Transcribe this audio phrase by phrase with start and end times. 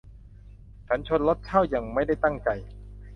[0.87, 2.49] ฉันชนรถเช่าอย่างไม่ได้ตั้งใจ